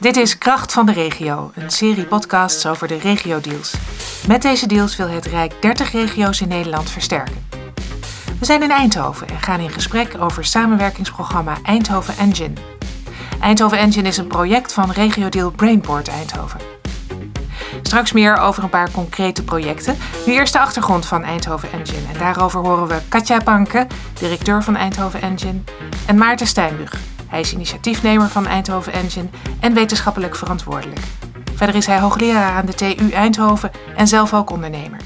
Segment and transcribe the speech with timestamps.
[0.00, 3.74] Dit is Kracht van de Regio, een serie podcasts over de regio-deals.
[4.28, 7.48] Met deze deals wil het Rijk 30 regio's in Nederland versterken.
[8.38, 12.54] We zijn in Eindhoven en gaan in gesprek over samenwerkingsprogramma Eindhoven Engine.
[13.40, 16.75] Eindhoven Engine is een project van regio-deal Brainport Eindhoven.
[17.96, 19.96] Straks meer over een paar concrete projecten.
[20.26, 22.12] Nu eerst de achtergrond van Eindhoven Engine.
[22.12, 23.86] En daarover horen we Katja Banke,
[24.18, 25.58] directeur van Eindhoven Engine,
[26.06, 26.94] en Maarten Steinbug.
[27.26, 29.28] Hij is initiatiefnemer van Eindhoven Engine
[29.60, 31.00] en wetenschappelijk verantwoordelijk.
[31.54, 35.00] Verder is hij hoogleraar aan de TU Eindhoven en zelf ook ondernemer.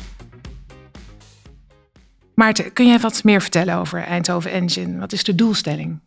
[2.35, 4.99] Maarten, kun jij wat meer vertellen over Eindhoven Engine?
[4.99, 6.01] Wat is de doelstelling?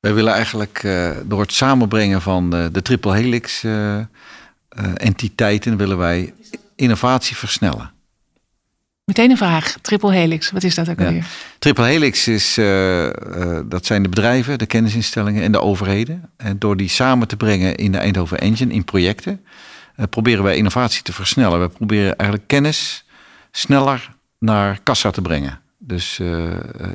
[0.00, 3.98] Wij willen eigenlijk uh, door het samenbrengen van de, de triple helix uh,
[4.94, 6.34] entiteiten willen wij
[6.76, 7.90] innovatie versnellen.
[9.04, 9.78] Meteen een vraag.
[9.80, 11.26] Triple Helix, wat is dat ook alweer?
[11.58, 13.10] Triple Helix is, uh, uh,
[13.64, 16.30] dat zijn de bedrijven, de kennisinstellingen en de overheden.
[16.36, 19.44] En door die samen te brengen in de Eindhoven Engine, in projecten,
[19.96, 21.60] uh, proberen wij innovatie te versnellen.
[21.60, 23.04] We proberen eigenlijk kennis
[23.50, 25.60] sneller naar kassa te brengen.
[25.78, 26.20] Dus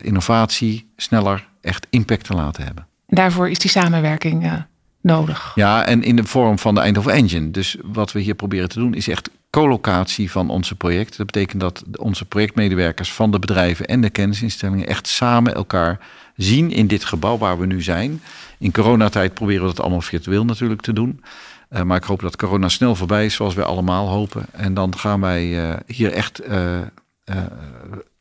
[0.01, 2.87] innovatie sneller echt impact te laten hebben.
[3.07, 4.67] En daarvoor is die samenwerking
[5.03, 5.51] nodig.
[5.55, 7.51] Ja, en in de vorm van de Eindhoven Engine.
[7.51, 11.17] Dus wat we hier proberen te doen is echt collocatie van onze projecten.
[11.17, 15.99] Dat betekent dat onze projectmedewerkers van de bedrijven en de kennisinstellingen echt samen elkaar
[16.35, 18.21] zien in dit gebouw waar we nu zijn.
[18.59, 21.23] In coronatijd proberen we dat allemaal virtueel natuurlijk te doen.
[21.69, 24.45] Uh, maar ik hoop dat corona snel voorbij is, zoals wij allemaal hopen.
[24.51, 26.79] En dan gaan wij uh, hier echt uh,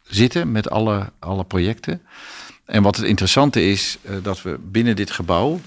[0.03, 2.03] zitten met alle, alle projecten.
[2.65, 5.61] En wat het interessante is, dat we binnen dit gebouw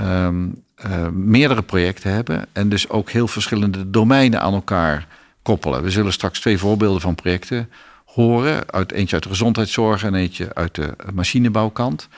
[0.00, 5.06] um, uh, meerdere projecten hebben en dus ook heel verschillende domeinen aan elkaar
[5.42, 5.82] koppelen.
[5.82, 7.70] We zullen straks twee voorbeelden van projecten
[8.04, 8.72] horen.
[8.72, 12.08] Uit, eentje uit de gezondheidszorg en eentje uit de machinebouwkant.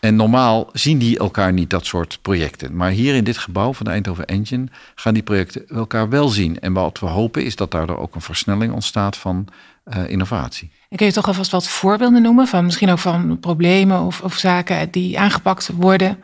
[0.00, 2.76] En normaal zien die elkaar niet, dat soort projecten.
[2.76, 6.60] Maar hier in dit gebouw van de Eindhoven Engine gaan die projecten elkaar wel zien.
[6.60, 9.46] En wat we hopen is dat daardoor ook een versnelling ontstaat van
[9.84, 10.70] uh, innovatie.
[10.88, 14.34] En kun je toch alvast wat voorbeelden noemen van misschien ook van problemen of, of
[14.34, 16.18] zaken die aangepakt worden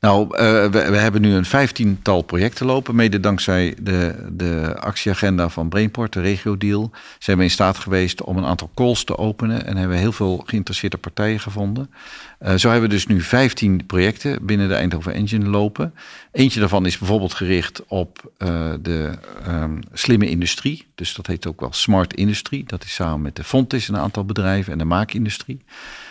[0.00, 2.94] nou, uh, we, hebben nu een vijftiental projecten lopen.
[2.94, 6.90] Mede dankzij de, de actieagenda van Brainport, de regio-deal.
[7.18, 9.66] Zijn we in staat geweest om een aantal calls te openen.
[9.66, 11.90] En hebben heel veel geïnteresseerde partijen gevonden.
[12.42, 15.94] Uh, zo hebben we dus nu 15 projecten binnen de Eindhoven Engine lopen.
[16.32, 19.10] Eentje daarvan is bijvoorbeeld gericht op uh, de
[19.48, 20.86] um, slimme industrie.
[20.94, 22.64] Dus dat heet ook wel smart industrie.
[22.64, 25.64] Dat is samen met de Fontis een aantal bedrijven en de maakindustrie.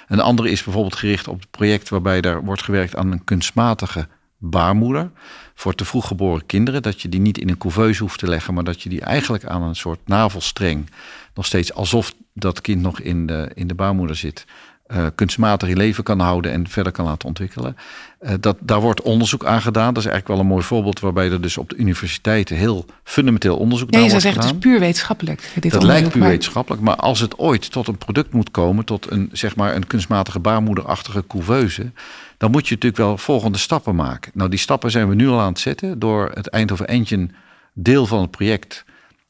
[0.07, 4.07] Een andere is bijvoorbeeld gericht op het project waarbij er wordt gewerkt aan een kunstmatige
[4.37, 5.11] baarmoeder
[5.53, 6.81] voor te vroeg geboren kinderen.
[6.81, 9.45] Dat je die niet in een couveuse hoeft te leggen, maar dat je die eigenlijk
[9.45, 10.89] aan een soort navelstreng,
[11.33, 14.45] nog steeds alsof dat kind nog in de, in de baarmoeder zit,
[14.87, 17.77] uh, kunstmatig in leven kan houden en verder kan laten ontwikkelen.
[18.21, 19.93] Uh, dat, daar wordt onderzoek aan gedaan.
[19.93, 23.57] Dat is eigenlijk wel een mooi voorbeeld waarbij er dus op de universiteiten heel fundamenteel
[23.57, 24.43] onderzoek ja, naar wordt gedaan.
[24.43, 25.51] het is puur wetenschappelijk.
[25.59, 26.29] Dit dat lijkt puur maar...
[26.29, 29.87] wetenschappelijk, maar als het ooit tot een product moet komen, tot een, zeg maar een
[29.87, 31.91] kunstmatige baarmoederachtige couveuse,
[32.37, 34.31] dan moet je natuurlijk wel volgende stappen maken.
[34.33, 37.27] Nou, die stappen zijn we nu al aan het zetten door het Eindhoven Engine
[37.73, 38.85] deel van het project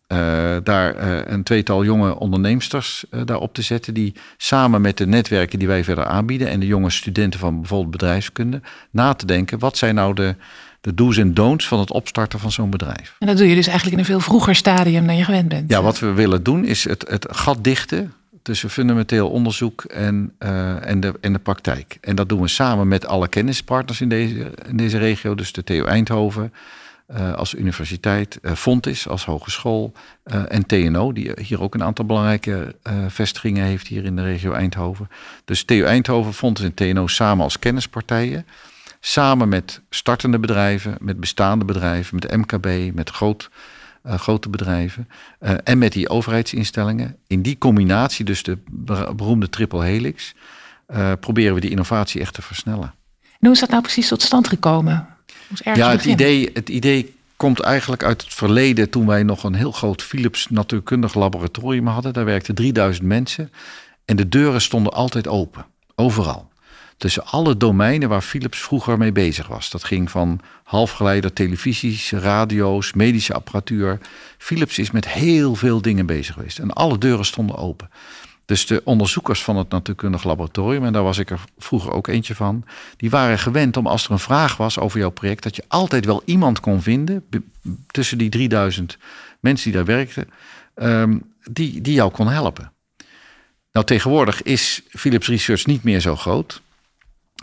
[0.08, 3.94] uh, daar uh, een tweetal jonge onderneemsters uh, daar op te zetten.
[3.94, 6.48] Die samen met de netwerken die wij verder aanbieden.
[6.48, 8.62] en de jonge studenten van bijvoorbeeld bedrijfskunde.
[8.92, 9.60] na te denken.
[9.60, 10.36] wat zijn nou de,
[10.82, 13.16] de do's en don'ts van het opstarten van zo'n bedrijf.
[13.20, 15.72] En dat doe je dus eigenlijk in een veel vroeger stadium dan je gewend bent.
[15.72, 18.14] Ja, wat we willen doen is het, het gat dichten.
[18.42, 20.34] tussen fundamenteel onderzoek en,
[20.82, 21.98] en, de, en de praktijk.
[22.02, 25.36] En dat doen we samen met alle kennispartners in deze, in deze regio.
[25.36, 26.54] Dus de TU Eindhoven.
[27.16, 29.94] Uh, als universiteit, uh, Fontis als hogeschool
[30.26, 32.76] uh, en TNO, die hier ook een aantal belangrijke
[33.08, 35.10] vestigingen heeft hier in de regio Eindhoven.
[35.46, 38.46] Dus TU Eindhoven, Fontis en TNO samen als kennispartijen.
[39.00, 43.50] Samen met startende bedrijven, met bestaande bedrijven, met MKB, met groot,
[44.04, 45.08] grote bedrijven
[45.64, 47.18] en met die overheidsinstellingen.
[47.28, 48.58] In die combinatie, dus de
[49.16, 50.34] beroemde triple helix,
[51.20, 52.94] proberen we die innovatie echt te versnellen.
[53.22, 55.17] En hoe is dat nou precies tot stand gekomen?
[55.64, 59.72] Ja, het idee, het idee komt eigenlijk uit het verleden toen wij nog een heel
[59.72, 62.14] groot Philips natuurkundig laboratorium hadden.
[62.14, 63.52] Daar werkten 3000 mensen
[64.06, 65.66] en de deuren stonden altijd open,
[65.96, 66.50] overal.
[66.98, 69.70] Tussen alle domeinen waar Philips vroeger mee bezig was.
[69.70, 74.00] Dat ging van halfgeleider, televisies, radio's, medische apparatuur.
[74.38, 77.90] Philips is met heel veel dingen bezig geweest en alle deuren stonden open.
[78.48, 82.36] Dus de onderzoekers van het natuurkundig laboratorium, en daar was ik er vroeger ook eentje
[82.36, 82.66] van,
[82.98, 86.06] die waren gewend om als er een vraag was over jouw project, dat je altijd
[86.06, 87.26] wel iemand kon vinden
[87.88, 88.98] tussen die 3000
[89.40, 90.30] mensen die daar werkten,
[90.76, 92.72] um, die, die jou kon helpen.
[93.72, 96.62] Nou, tegenwoordig is Philips Research niet meer zo groot.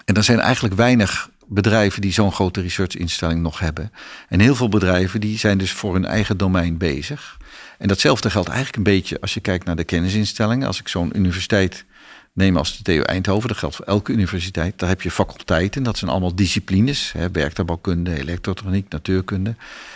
[0.05, 3.93] En er zijn eigenlijk weinig bedrijven die zo'n grote researchinstelling nog hebben.
[4.29, 7.37] En heel veel bedrijven die zijn dus voor hun eigen domein bezig.
[7.79, 10.67] En datzelfde geldt eigenlijk een beetje als je kijkt naar de kennisinstellingen.
[10.67, 11.85] Als ik zo'n universiteit
[12.33, 14.79] neem als de TU Eindhoven, dat geldt voor elke universiteit.
[14.79, 17.13] Daar heb je faculteiten, dat zijn allemaal disciplines.
[17.13, 19.55] Hè, elektrotechniek, natuurkunde.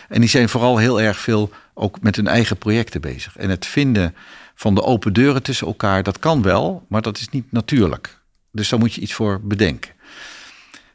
[0.08, 3.36] En die zijn vooral heel erg veel ook met hun eigen projecten bezig.
[3.36, 4.14] En het vinden
[4.54, 8.18] van de open deuren tussen elkaar, dat kan wel, maar dat is niet natuurlijk.
[8.52, 9.90] Dus daar moet je iets voor bedenken.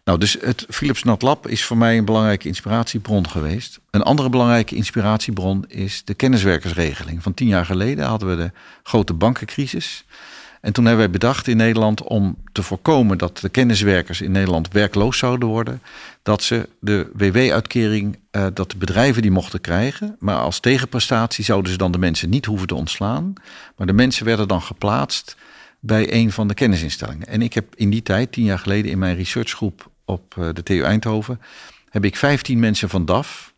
[0.03, 3.79] Nou, dus het Philips Nat Lab is voor mij een belangrijke inspiratiebron geweest.
[3.89, 7.23] Een andere belangrijke inspiratiebron is de kenniswerkersregeling.
[7.23, 8.51] Van tien jaar geleden hadden we de
[8.83, 10.05] grote bankencrisis.
[10.61, 14.71] En toen hebben wij bedacht in Nederland om te voorkomen dat de kenniswerkers in Nederland
[14.71, 15.81] werkloos zouden worden,
[16.21, 21.71] dat ze de WW-uitkering, uh, dat de bedrijven die mochten krijgen, maar als tegenprestatie zouden
[21.71, 23.33] ze dan de mensen niet hoeven te ontslaan,
[23.75, 25.35] maar de mensen werden dan geplaatst
[25.79, 27.27] bij een van de kennisinstellingen.
[27.27, 30.63] En ik heb in die tijd, tien jaar geleden, in mijn researchgroep op eh, de
[30.63, 31.41] TU Eindhoven,
[31.89, 33.53] heb ik 15 mensen van DAF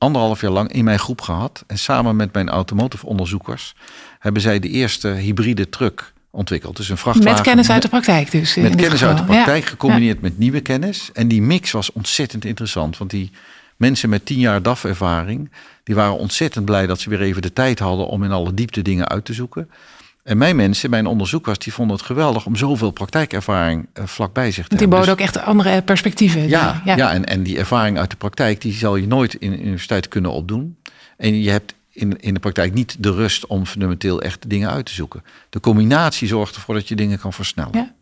[0.00, 1.64] anderhalf jaar lang in mijn groep gehad.
[1.66, 3.74] En samen met mijn automotive onderzoekers
[4.18, 6.76] hebben zij de eerste hybride truck ontwikkeld.
[6.76, 7.32] Dus een vrachtwagen.
[7.32, 8.54] Met kennis uit de praktijk dus.
[8.54, 11.10] Met kennis uit de praktijk gecombineerd met nieuwe kennis.
[11.12, 12.98] En die mix was ontzettend interessant.
[12.98, 13.30] Want die
[13.76, 15.50] mensen met tien jaar DAF-ervaring...
[15.84, 18.06] die waren ontzettend blij dat ze weer even de tijd hadden...
[18.06, 19.70] om in alle diepte dingen uit te zoeken.
[20.22, 24.68] En mijn mensen, mijn onderzoekers, die vonden het geweldig om zoveel praktijkervaring uh, vlakbij zich
[24.68, 24.98] te die hebben.
[24.98, 26.48] Die boden dus, ook echt andere perspectieven.
[26.48, 26.96] Ja, ja.
[26.96, 30.08] ja en, en die ervaring uit de praktijk, die zal je nooit in de universiteit
[30.08, 30.76] kunnen opdoen.
[31.16, 34.86] En je hebt in, in de praktijk niet de rust om fundamenteel echt dingen uit
[34.86, 35.22] te zoeken.
[35.50, 37.72] De combinatie zorgt ervoor dat je dingen kan versnellen.
[37.72, 37.92] Ja.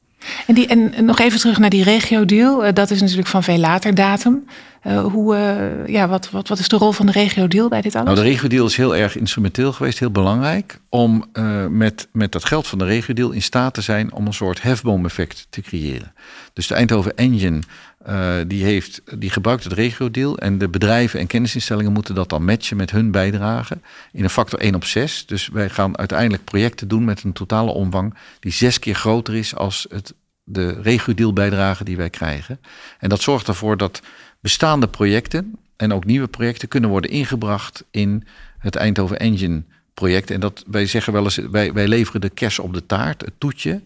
[0.47, 2.67] En, die, en nog even terug naar die regio-deal.
[2.67, 4.47] Uh, dat is natuurlijk van veel later datum.
[4.87, 7.94] Uh, hoe, uh, ja, wat, wat, wat is de rol van de regio-deal bij dit
[7.94, 8.06] alles?
[8.06, 10.81] Nou, de regio-deal is heel erg instrumenteel geweest, heel belangrijk.
[10.88, 11.25] Om
[11.69, 15.47] met, met dat geld van de regio-deal in staat te zijn om een soort hefboom-effect
[15.50, 16.12] te creëren.
[16.53, 17.61] Dus de Eindhoven Engine
[18.09, 20.39] uh, die, heeft, die gebruikt het regio-deal.
[20.39, 23.79] En de bedrijven en kennisinstellingen moeten dat dan matchen met hun bijdrage.
[24.13, 25.27] In een factor 1 op 6.
[25.27, 29.55] Dus wij gaan uiteindelijk projecten doen met een totale omvang die zes keer groter is
[29.55, 30.15] als het,
[30.45, 32.61] de regio-deal bijdrage die wij krijgen.
[32.99, 34.03] En dat zorgt ervoor dat
[34.41, 38.27] bestaande projecten en ook nieuwe projecten kunnen worden ingebracht in
[38.59, 39.63] het Eindhoven Engine
[39.95, 40.31] project.
[40.31, 43.35] En dat wij zeggen wel eens, wij, wij leveren de kers op de taart, het
[43.39, 43.83] toetje.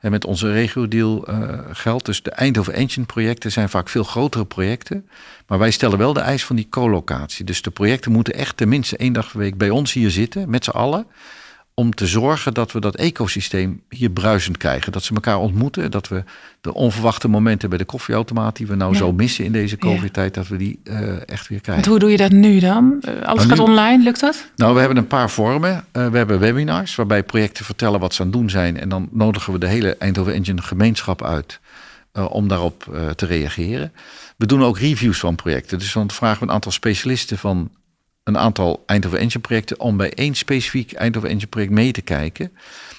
[0.00, 2.06] Met onze regio-deal uh, geldt.
[2.06, 5.08] Dus de Eindhoven Engine projecten zijn vaak veel grotere projecten.
[5.46, 7.44] Maar wij stellen wel de eis van die co-locatie.
[7.44, 10.64] Dus de projecten moeten echt tenminste één dag per week bij ons hier zitten, met
[10.64, 11.06] z'n allen
[11.80, 14.92] om te zorgen dat we dat ecosysteem hier bruisend krijgen.
[14.92, 15.90] Dat ze elkaar ontmoeten.
[15.90, 16.24] Dat we
[16.60, 18.56] de onverwachte momenten bij de koffieautomaat...
[18.56, 20.34] die we nou zo missen in deze covid-tijd...
[20.34, 21.90] dat we die uh, echt weer krijgen.
[21.90, 22.96] hoe doe je dat nu dan?
[23.00, 24.50] Eh, alles nou, gaat online, lukt dat?
[24.56, 25.84] Nou, we hebben een paar vormen.
[25.92, 28.80] Uh, we hebben webinars waarbij projecten vertellen wat ze aan het doen zijn...
[28.80, 31.60] en dan nodigen we de hele Eindhoven Engine gemeenschap uit...
[32.12, 32.84] om daarop
[33.16, 33.92] te reageren.
[34.36, 35.78] We doen ook reviews van projecten.
[35.78, 37.70] Dus dan vragen we een aantal specialisten van
[38.24, 42.52] een aantal Eindhoven Engine projecten om bij één specifiek Eindhoven Engine project mee te kijken.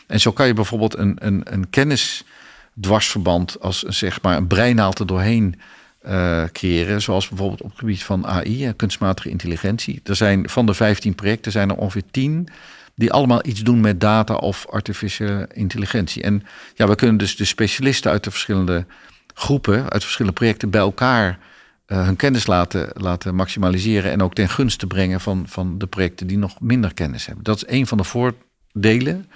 [0.08, 5.08] En zo kan je bijvoorbeeld een, een, een kennisdwarsverband als zeg maar een breinaald er
[5.08, 5.60] doorheen
[6.06, 7.02] uh, creëren.
[7.02, 10.02] Zoals bijvoorbeeld op het gebied van AI, kunstmatige intelligentie.
[10.04, 12.48] Er zijn van de 15 projecten zijn er ongeveer 10
[12.96, 16.24] die allemaal iets doen met data of artificiële intelligentie.
[16.24, 16.44] En
[16.76, 18.86] ja, we kunnen dus de specialisten uit de verschillende
[19.34, 21.40] groepen, uit verschillende projecten bij elkaar
[21.92, 26.28] uh, hun kennis laten, laten maximaliseren en ook ten gunste brengen van, van de projecten
[26.28, 27.44] die nog minder kennis hebben.
[27.44, 29.30] Dat is een van de voordelen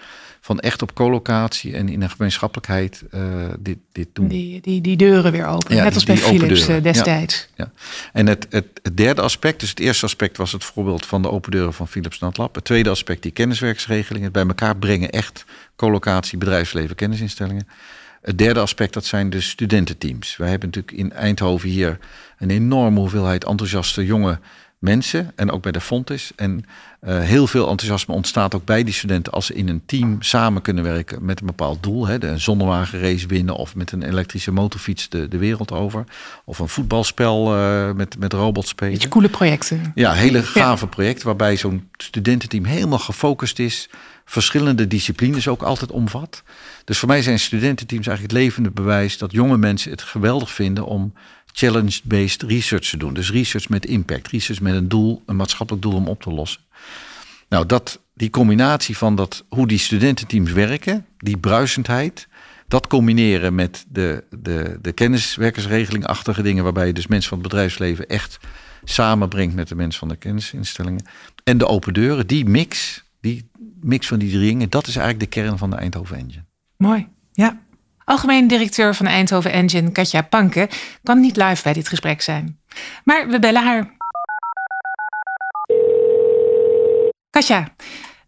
[0.46, 3.22] van echt op collocatie en in een gemeenschappelijkheid uh,
[3.60, 4.28] dit, dit doen.
[4.28, 7.48] Die, die, die deuren weer open, net als bij Philips uh, destijds.
[7.56, 7.72] Ja, ja,
[8.14, 11.32] En het, het, het, derde aspect, dus het eerste aspect was het voorbeeld van de
[11.32, 12.56] open deuren van Philips NatLab.
[12.56, 15.46] Het tweede aspect, die kenniswerksregelingen, bij elkaar brengen echt
[15.76, 17.68] collocatie, bedrijfsleven, kennisinstellingen.
[18.26, 20.38] Het derde aspect, dat zijn de studententeams.
[20.38, 22.00] Wij hebben natuurlijk in Eindhoven hier
[22.38, 24.40] een enorme hoeveelheid enthousiaste jonge
[24.80, 25.32] mensen.
[25.36, 26.32] En ook bij de Fontis.
[26.36, 26.66] En
[27.04, 30.62] uh, heel veel enthousiasme ontstaat ook bij die studenten als ze in een team samen
[30.62, 32.08] kunnen werken met een bepaald doel.
[32.08, 36.04] Hè, de zonnewagenrace winnen of met een elektrische motorfiets de, de wereld over.
[36.46, 38.94] Of een voetbalspel uh, met, met robots spelen.
[38.94, 39.92] Beetje coole projecten.
[39.96, 43.90] Ja, hele gave projecten waarbij zo'n studententeam helemaal gefocust is.
[44.26, 46.44] Verschillende disciplines ook altijd omvat.
[46.84, 50.86] Dus voor mij zijn studententeams eigenlijk het levende bewijs dat jonge mensen het geweldig vinden
[50.86, 51.14] om
[51.56, 53.14] challenge-based research te doen.
[53.14, 56.62] Dus research met impact, research met een doel, een maatschappelijk doel om op te lossen.
[57.50, 62.28] Nou, dat, die combinatie van dat, hoe die studententeams werken, die bruisendheid,
[62.68, 68.08] dat combineren met de, de, de kenniswerkersregelingachtige dingen, waarbij je dus mensen van het bedrijfsleven
[68.08, 68.38] echt
[68.84, 71.06] samenbrengt met de mensen van de kennisinstellingen.
[71.44, 73.50] En de open deuren, die mix, die
[73.82, 76.44] mix van die drie dingen, dat is eigenlijk de kern van de Eindhoven Engine.
[76.78, 77.64] Mooi, ja.
[78.06, 80.70] Algemeen directeur van Eindhoven Engine, Katja Panke,
[81.04, 82.60] kan niet live bij dit gesprek zijn.
[83.04, 83.94] Maar we bellen haar.
[87.30, 87.68] Katja,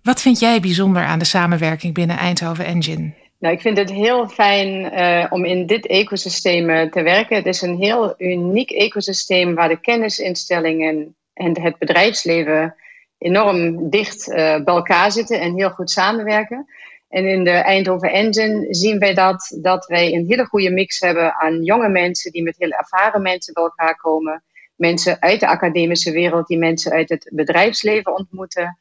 [0.02, 3.14] wat vind jij bijzonder aan de samenwerking binnen Eindhoven Engine?
[3.40, 7.36] Nou, ik vind het heel fijn uh, om in dit ecosysteem uh, te werken.
[7.36, 12.76] Het is een heel uniek ecosysteem waar de kennisinstellingen en het bedrijfsleven
[13.18, 16.66] enorm dicht uh, bij elkaar zitten en heel goed samenwerken.
[17.08, 21.34] En in de Eindhoven Engine zien wij dat, dat wij een hele goede mix hebben
[21.34, 24.44] aan jonge mensen die met heel ervaren mensen bij elkaar komen.
[24.76, 28.78] Mensen uit de academische wereld die mensen uit het bedrijfsleven ontmoeten.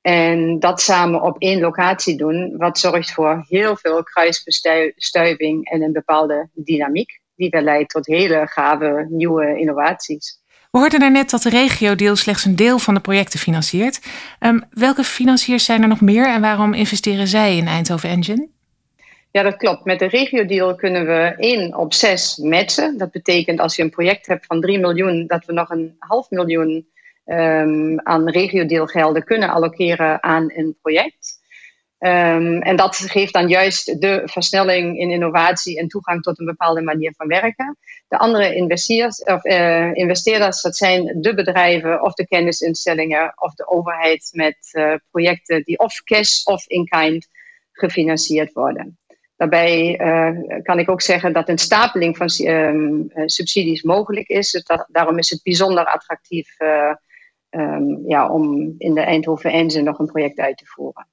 [0.00, 5.92] En dat samen op één locatie doen, wat zorgt voor heel veel kruisbestuiving en een
[5.92, 10.42] bepaalde dynamiek, die weer leidt tot hele gave nieuwe innovaties.
[10.74, 14.00] We hoorden daarnet dat de regio-deal slechts een deel van de projecten financiert.
[14.40, 18.48] Um, welke financiers zijn er nog meer en waarom investeren zij in Eindhoven Engine?
[19.30, 19.84] Ja, dat klopt.
[19.84, 22.98] Met de regio-deal kunnen we 1 op 6 matchen.
[22.98, 26.30] Dat betekent als je een project hebt van 3 miljoen, dat we nog een half
[26.30, 26.86] miljoen
[27.26, 31.40] um, aan regiodeelgelden kunnen allokeren aan een project.
[31.98, 36.82] Um, en dat geeft dan juist de versnelling in innovatie en toegang tot een bepaalde
[36.82, 37.76] manier van werken.
[38.08, 43.68] De andere investeerders, of, uh, investeerders dat zijn de bedrijven of de kennisinstellingen of de
[43.68, 47.28] overheid met uh, projecten die of cash of in-kind
[47.72, 48.98] gefinancierd worden.
[49.36, 54.50] Daarbij uh, kan ik ook zeggen dat een stapeling van um, subsidies mogelijk is.
[54.50, 59.98] Dus dat, daarom is het bijzonder attractief um, ja, om in de Eindhoven Engine nog
[59.98, 61.08] een project uit te voeren.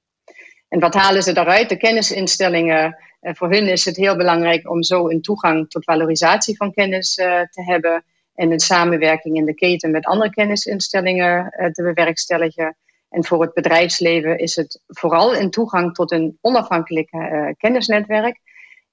[0.72, 1.68] En wat halen ze daaruit?
[1.68, 2.96] De kennisinstellingen.
[3.20, 7.18] Uh, voor hun is het heel belangrijk om zo een toegang tot valorisatie van kennis
[7.18, 8.04] uh, te hebben.
[8.34, 12.76] En een samenwerking in de keten met andere kennisinstellingen uh, te bewerkstelligen.
[13.08, 17.10] En voor het bedrijfsleven is het vooral een toegang tot een onafhankelijk
[17.56, 18.40] kennisnetwerk.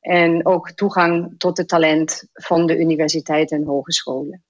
[0.02, 4.44] En ook toegang tot het talent van de universiteiten en hogescholen.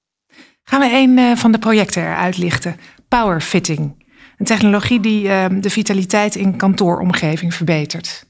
[0.64, 2.76] Gaan we een van de projecten eruit lichten.
[3.08, 4.08] Powerfitting.
[4.40, 8.26] Een technologie die uh, de vitaliteit in kantooromgeving verbetert.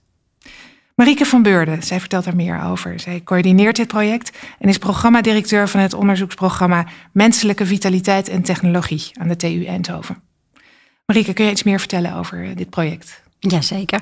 [0.96, 3.00] Marieke van Beurden, zij vertelt er meer over.
[3.00, 9.28] Zij coördineert dit project en is programmadirecteur van het onderzoeksprogramma Menselijke Vitaliteit en Technologie aan
[9.28, 10.22] de TU Eindhoven.
[11.06, 13.24] Marieke, kun je iets meer vertellen over eh, dit project?
[13.40, 14.02] Jazeker.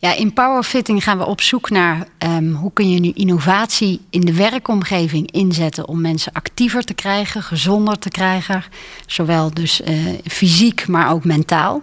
[0.00, 4.20] Ja, in Powerfitting gaan we op zoek naar um, hoe kun je nu innovatie in
[4.20, 8.64] de werkomgeving inzetten om mensen actiever te krijgen, gezonder te krijgen,
[9.06, 11.82] zowel dus uh, fysiek, maar ook mentaal.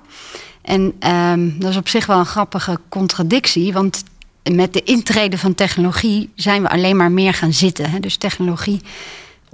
[0.61, 4.03] En um, dat is op zich wel een grappige contradictie, want
[4.51, 7.89] met de intrede van technologie zijn we alleen maar meer gaan zitten.
[7.89, 7.99] Hè?
[7.99, 8.81] Dus technologie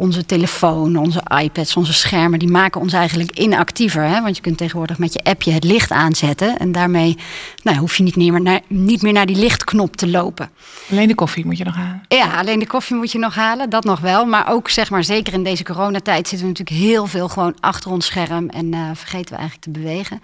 [0.02, 4.04] onze telefoon, onze iPads, onze schermen, die maken ons eigenlijk inactiever.
[4.04, 4.22] Hè?
[4.22, 6.58] Want je kunt tegenwoordig met je appje het licht aanzetten.
[6.58, 7.18] En daarmee
[7.64, 10.50] nou, hoef je niet meer, naar, niet meer naar die lichtknop te lopen.
[10.92, 12.02] Alleen de koffie moet je nog halen.
[12.08, 13.70] Ja, alleen de koffie moet je nog halen.
[13.70, 14.26] Dat nog wel.
[14.26, 17.92] Maar ook zeg maar, zeker in deze coronatijd zitten we natuurlijk heel veel gewoon achter
[17.92, 18.50] ons scherm.
[18.50, 20.22] En uh, vergeten we eigenlijk te bewegen.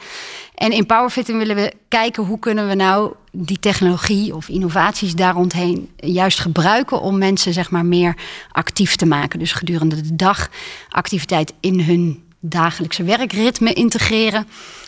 [0.56, 5.34] En in Powerfitting willen we kijken hoe kunnen we nou die technologie of innovaties daar
[5.34, 8.16] rondheen juist gebruiken om mensen zeg maar meer
[8.52, 9.40] actief te maken.
[9.40, 10.50] Dus gedurende de dag
[10.90, 14.48] activiteit in hun dagelijkse werkritme integreren.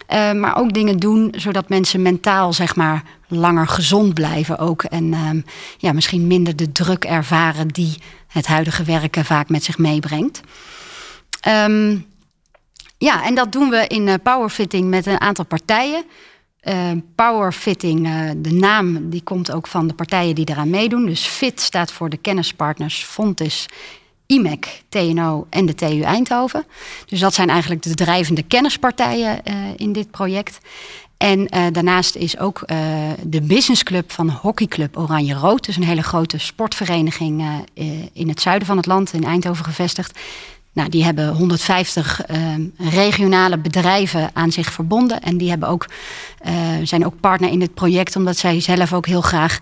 [0.09, 4.83] Uh, maar ook dingen doen zodat mensen mentaal zeg maar langer gezond blijven ook.
[4.83, 5.29] En uh,
[5.77, 10.41] ja, misschien minder de druk ervaren die het huidige werken vaak met zich meebrengt.
[11.47, 12.05] Um,
[12.97, 16.03] ja, en dat doen we in uh, powerfitting met een aantal partijen.
[16.63, 21.05] Uh, powerfitting, uh, de naam die komt ook van de partijen die eraan meedoen.
[21.05, 23.65] Dus FIT staat voor de kennispartners Fontis,
[24.25, 26.65] IMEC, TNO en de TU Eindhoven.
[27.05, 30.57] Dus dat zijn eigenlijk de drijvende kennispartijen uh, in dit project.
[31.17, 32.63] En daarnaast is ook
[33.23, 37.65] de businessclub van hockeyclub Oranje Rood, dus een hele grote sportvereniging
[38.13, 40.19] in het zuiden van het land, in Eindhoven gevestigd.
[40.73, 42.37] Nou, die hebben 150 uh,
[42.77, 45.21] regionale bedrijven aan zich verbonden.
[45.21, 45.89] En die hebben ook,
[46.47, 49.59] uh, zijn ook partner in het project, omdat zij zelf ook heel graag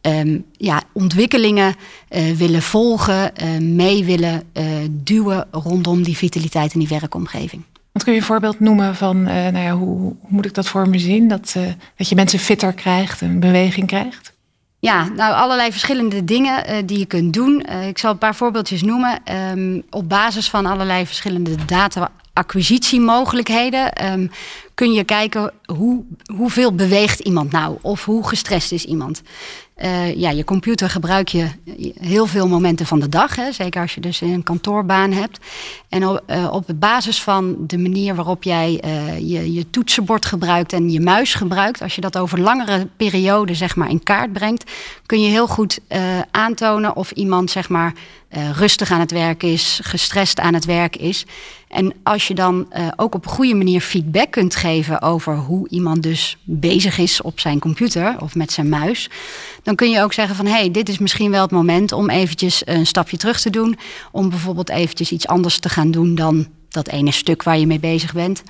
[0.00, 1.74] um, ja, ontwikkelingen
[2.10, 3.32] uh, willen volgen,
[3.74, 4.42] mee willen
[4.90, 7.62] duwen rondom die vitaliteit in die werkomgeving.
[7.92, 10.88] Wat kun je een voorbeeld noemen van, nou ja, hoe, hoe, moet ik dat voor
[10.88, 11.28] me zien?
[11.28, 11.56] Dat,
[11.96, 14.32] dat je mensen fitter krijgt, een beweging krijgt?
[14.80, 17.66] Ja, nou allerlei verschillende dingen uh, die je kunt doen.
[17.68, 19.20] Uh, ik zal een paar voorbeeldjes noemen.
[19.52, 24.30] Um, op basis van allerlei verschillende data-acquisitiemogelijkheden um,
[24.74, 26.04] kun je kijken hoe,
[26.34, 29.22] hoeveel beweegt iemand nou of hoe gestrest is iemand.
[29.84, 31.48] Uh, ja, je computer gebruik je
[32.00, 33.36] heel veel momenten van de dag.
[33.36, 35.38] Hè, zeker als je dus een kantoorbaan hebt.
[35.88, 40.72] En op, uh, op basis van de manier waarop jij uh, je, je toetsenbord gebruikt
[40.72, 44.70] en je muis gebruikt, als je dat over langere perioden zeg maar, in kaart brengt,
[45.06, 45.80] kun je heel goed
[46.30, 47.92] aantonen of iemand zeg maar,
[48.52, 51.26] rustig aan het werk is, gestrest aan het werk is.
[51.68, 55.68] En als je dan uh, ook op een goede manier feedback kunt geven over hoe
[55.68, 59.10] iemand dus bezig is op zijn computer of met zijn muis,
[59.62, 62.10] dan kun je ook zeggen van hé, hey, dit is misschien wel het moment om
[62.10, 63.78] eventjes een stapje terug te doen,
[64.12, 67.80] om bijvoorbeeld eventjes iets anders te gaan doen dan dat ene stuk waar je mee
[67.80, 68.42] bezig bent.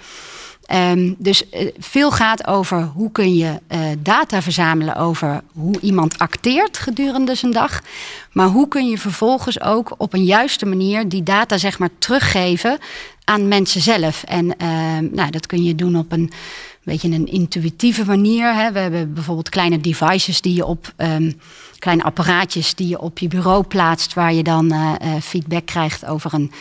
[0.74, 6.18] Um, dus uh, veel gaat over hoe kun je uh, data verzamelen over hoe iemand
[6.18, 7.80] acteert gedurende zijn dag.
[8.32, 12.78] Maar hoe kun je vervolgens ook op een juiste manier die data zeg maar teruggeven
[13.24, 14.22] aan mensen zelf.
[14.22, 16.30] En uh, nou, dat kun je doen op een
[16.82, 18.54] beetje een intuïtieve manier.
[18.54, 18.72] Hè.
[18.72, 21.40] We hebben bijvoorbeeld kleine devices die je op um,
[21.78, 26.34] kleine apparaatjes die je op je bureau plaatst, waar je dan uh, feedback krijgt over
[26.34, 26.52] een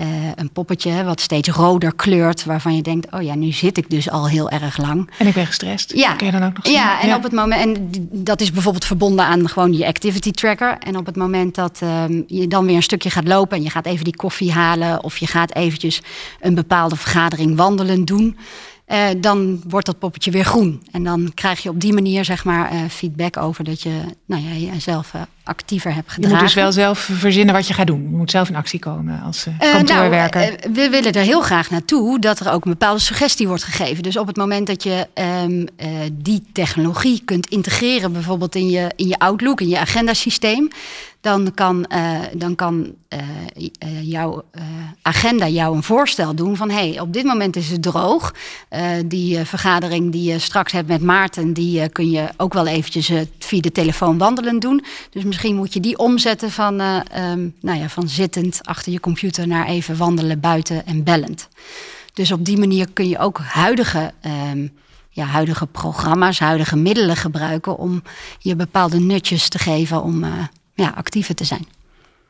[0.00, 3.90] uh, een poppetje wat steeds roder kleurt, waarvan je denkt: oh ja, nu zit ik
[3.90, 5.10] dus al heel erg lang.
[5.18, 5.92] En ik ben gestrest.
[5.94, 6.74] Ja, Kun je dan ook nog zien?
[6.74, 10.78] ja en op het moment, en dat is bijvoorbeeld verbonden aan gewoon je activity tracker.
[10.78, 13.70] En op het moment dat um, je dan weer een stukje gaat lopen en je
[13.70, 16.02] gaat even die koffie halen, of je gaat eventjes
[16.40, 18.36] een bepaalde vergadering wandelen doen.
[18.88, 20.82] Uh, dan wordt dat poppetje weer groen.
[20.90, 24.42] En dan krijg je op die manier zeg maar uh, feedback over dat je nou
[24.42, 26.36] ja, jezelf uh, actiever hebt gedragen.
[26.36, 28.02] Je moet dus wel zelf verzinnen wat je gaat doen.
[28.02, 30.40] Je moet zelf in actie komen als kantoorwerker.
[30.40, 34.02] Nou, we willen er heel graag naartoe dat er ook een bepaalde suggestie wordt gegeven.
[34.02, 35.08] Dus op het moment dat je
[35.44, 35.66] um,
[36.12, 40.70] die technologie kunt integreren, bijvoorbeeld in je, in je Outlook, in je agendasysteem,
[41.22, 43.18] dan kan, uh, dan kan uh,
[43.56, 44.44] uh, jouw
[45.02, 48.34] agenda jou een voorstel doen van hey, op dit moment is het droog.
[49.06, 53.60] die vergadering die je straks hebt met Maarten, die kun je ook wel eventjes via
[53.60, 54.84] de telefoon wandelen doen.
[55.10, 59.46] Dus misschien moet je die omzetten van, um, nou ja, van zittend achter je computer
[59.46, 61.48] naar even wandelen buiten en bellend.
[62.14, 64.12] Dus op die manier kun je ook huidige.
[64.52, 64.72] Um,
[65.14, 68.02] ja, huidige programma's, huidige middelen gebruiken om
[68.38, 70.24] je bepaalde nutjes te geven om
[70.74, 71.66] ja, actiever te zijn.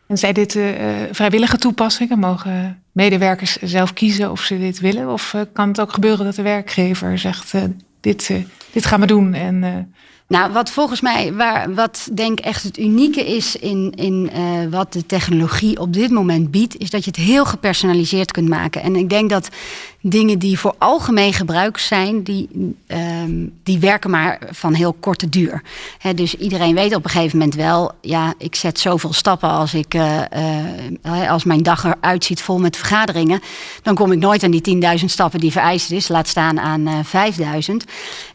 [0.06, 0.74] En zijn dit uh,
[1.10, 2.18] vrijwillige toepassingen?
[2.18, 5.08] Mogen medewerkers zelf kiezen of ze dit willen?
[5.08, 7.54] Of uh, kan het ook gebeuren dat de werkgever zegt:
[8.00, 8.30] dit,
[8.72, 9.34] dit gaan we doen?
[9.34, 9.92] En
[10.32, 14.40] nou, wat volgens mij, waar, wat denk echt het unieke is in, in uh,
[14.70, 18.82] wat de technologie op dit moment biedt, is dat je het heel gepersonaliseerd kunt maken.
[18.82, 19.48] En ik denk dat
[20.00, 22.48] dingen die voor algemeen gebruik zijn, die,
[22.86, 25.62] um, die werken maar van heel korte duur.
[25.98, 29.74] He, dus iedereen weet op een gegeven moment wel, ja, ik zet zoveel stappen als,
[29.74, 30.20] ik, uh,
[31.06, 33.40] uh, als mijn dag eruit ziet vol met vergaderingen.
[33.82, 37.04] Dan kom ik nooit aan die 10.000 stappen die vereist is, laat staan aan
[37.70, 37.76] 5.000.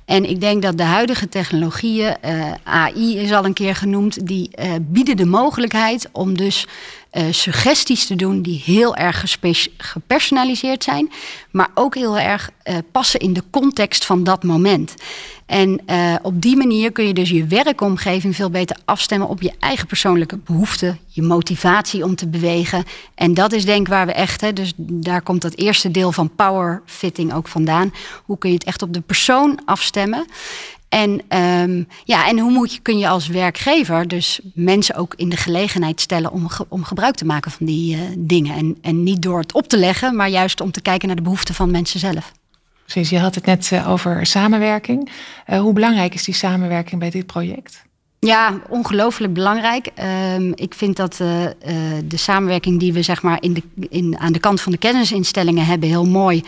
[0.08, 4.50] En ik denk dat de huidige technologieën, uh, AI is al een keer genoemd, die
[4.60, 6.68] uh, bieden de mogelijkheid om dus
[7.18, 9.38] uh, suggesties te doen die heel erg
[9.78, 11.12] gepersonaliseerd zijn,
[11.52, 12.50] maar ook heel erg
[12.92, 14.96] passen in de context van dat moment.
[15.48, 19.54] En uh, op die manier kun je dus je werkomgeving veel beter afstemmen op je
[19.60, 22.84] eigen persoonlijke behoeften, je motivatie om te bewegen.
[23.16, 26.12] En dat is denk ik waar we echt, hè, dus daar komt dat eerste deel
[26.12, 27.94] van power fitting ook vandaan.
[28.26, 30.26] Hoe kun je het echt op de persoon afstemmen?
[30.90, 35.30] En, um, ja, en hoe moet je, kun je als werkgever dus mensen ook in
[35.30, 38.56] de gelegenheid stellen om, om gebruik te maken van die uh, dingen?
[38.56, 41.22] En, en niet door het op te leggen, maar juist om te kijken naar de
[41.22, 42.32] behoeften van mensen zelf.
[42.86, 45.12] Precies, je had het net uh, over samenwerking.
[45.48, 47.86] Uh, hoe belangrijk is die samenwerking bij dit project?
[48.20, 49.90] Ja, ongelooflijk belangrijk.
[50.00, 51.50] Uh, ik vind dat uh, uh,
[52.04, 55.66] de samenwerking die we zeg maar in de, in, aan de kant van de kennisinstellingen
[55.66, 56.44] hebben heel mooi.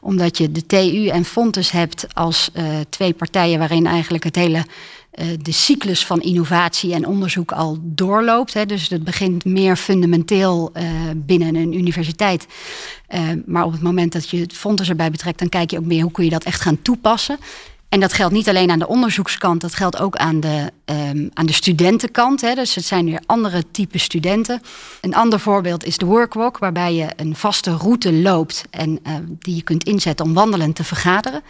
[0.00, 2.50] Omdat je de TU en Fontes hebt als
[2.88, 4.64] twee partijen waarin eigenlijk het hele
[5.42, 8.54] de cyclus van innovatie en onderzoek al doorloopt.
[8.54, 8.66] Hè.
[8.66, 10.72] Dus het begint meer fundamenteel
[11.16, 12.46] binnen een universiteit.
[13.14, 16.02] Uh, maar op het moment dat je fonds erbij betrekt, dan kijk je ook meer
[16.02, 17.38] hoe kun je dat echt gaan toepassen.
[17.88, 21.46] En dat geldt niet alleen aan de onderzoekskant, dat geldt ook aan de, um, aan
[21.46, 22.40] de studentenkant.
[22.40, 22.54] Hè.
[22.54, 24.62] Dus het zijn weer andere type studenten.
[25.00, 29.54] Een ander voorbeeld is de workwalk, waarbij je een vaste route loopt en uh, die
[29.54, 31.42] je kunt inzetten om wandelend te vergaderen.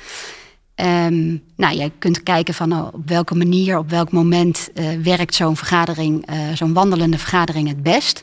[0.81, 5.35] Um, nou, je kunt kijken van oh, op welke manier, op welk moment uh, werkt
[5.35, 8.22] zo'n vergadering, uh, zo'n wandelende vergadering het best.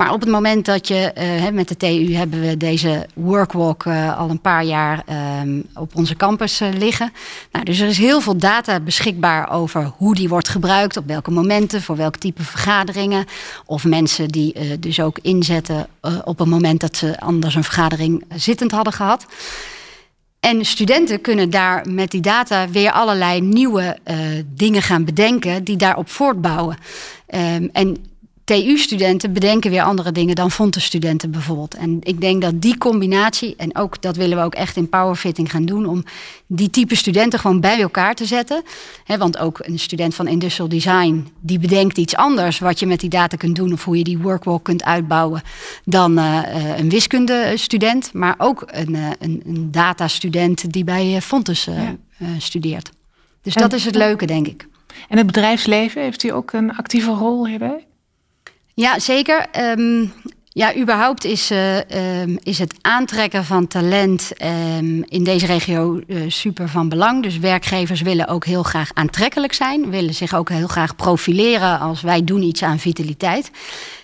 [0.00, 3.86] Maar op het moment dat je, uh, met de TU hebben we deze workwalk
[4.16, 5.04] al een paar jaar
[5.42, 7.12] um, op onze campus liggen.
[7.52, 11.30] Nou, dus er is heel veel data beschikbaar over hoe die wordt gebruikt, op welke
[11.30, 13.24] momenten, voor welk type vergaderingen.
[13.66, 15.86] Of mensen die dus ook inzetten
[16.24, 19.26] op een moment dat ze anders een vergadering zittend hadden gehad.
[20.40, 23.98] En studenten kunnen daar met die data weer allerlei nieuwe
[24.54, 26.76] dingen gaan bedenken die daarop voortbouwen.
[27.34, 28.09] Um, en
[28.50, 31.74] TU-studenten bedenken weer andere dingen dan Fonte-studenten bijvoorbeeld.
[31.74, 35.50] En ik denk dat die combinatie, en ook dat willen we ook echt in powerfitting
[35.50, 36.04] gaan doen, om
[36.46, 38.62] die type studenten gewoon bij elkaar te zetten.
[39.06, 43.08] want ook een student van industrial design, die bedenkt iets anders wat je met die
[43.10, 45.42] data kunt doen of hoe je die workwalk kunt uitbouwen
[45.84, 46.42] dan uh,
[46.76, 51.68] een wiskundestudent, maar ook een, uh, een, een datastudent die bij Fontes
[52.38, 52.90] studeert.
[53.42, 54.68] Dus dat is het leuke, denk ik.
[55.08, 57.88] En het bedrijfsleven, heeft u ook een actieve rol hierbij?
[58.74, 59.46] Ja, zeker.
[59.52, 60.04] Ehm,
[60.52, 61.78] ja, überhaupt is, uh,
[62.42, 64.32] is het aantrekken van talent
[64.78, 67.22] um, in deze regio uh, super van belang.
[67.22, 72.00] Dus werkgevers willen ook heel graag aantrekkelijk zijn, willen zich ook heel graag profileren als
[72.00, 73.50] wij doen iets aan vitaliteit.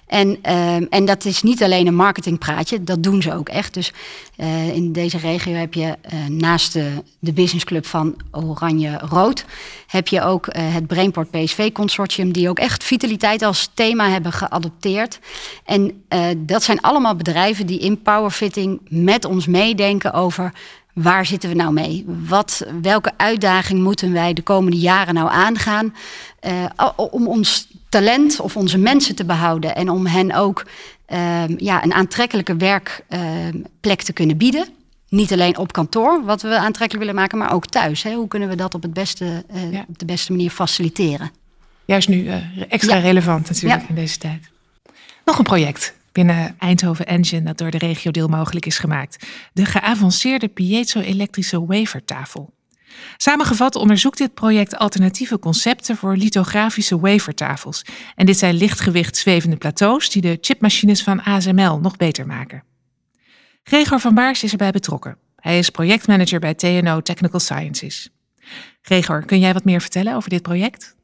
[0.06, 3.74] En, uh, en dat is niet alleen een marketingpraatje, dat doen ze ook echt.
[3.74, 3.92] Dus
[4.36, 9.44] uh, in deze regio heb je uh, naast de, de businessclub van Oranje Rood,
[9.86, 14.32] heb je ook uh, het Brainport PSV Consortium, die ook echt vitaliteit als thema hebben
[14.32, 15.18] geadopteerd.
[15.64, 16.04] En
[16.36, 20.52] dat zijn allemaal bedrijven die in powerfitting met ons meedenken over
[20.92, 22.04] waar zitten we nou mee?
[22.28, 25.94] Wat, welke uitdaging moeten wij de komende jaren nou aangaan
[26.96, 30.66] om ons talent of onze mensen te behouden en om hen ook
[31.12, 34.68] um, ja, een aantrekkelijke werkplek te kunnen bieden.
[35.08, 38.02] Niet alleen op kantoor, wat we aantrekkelijk willen maken, maar ook thuis.
[38.02, 38.14] Hè?
[38.14, 39.84] Hoe kunnen we dat op, het beste, uh, ja.
[39.88, 41.30] op de beste manier faciliteren?
[41.84, 42.34] Juist nu uh,
[42.68, 43.00] extra ja.
[43.00, 43.88] relevant natuurlijk ja.
[43.88, 44.50] in deze tijd.
[45.24, 49.26] Nog een project binnen Eindhoven Engine dat door de regio deel mogelijk is gemaakt.
[49.52, 52.54] De geavanceerde piezo-elektrische wafertafel.
[53.16, 57.84] Samengevat onderzoekt dit project alternatieve concepten voor lithografische wafertafels.
[58.14, 62.62] En dit zijn lichtgewicht zwevende plateaus die de chipmachines van ASML nog beter maken.
[63.62, 65.18] Gregor van Baars is erbij betrokken.
[65.36, 68.10] Hij is projectmanager bij TNO Technical Sciences.
[68.82, 70.95] Gregor, kun jij wat meer vertellen over dit project?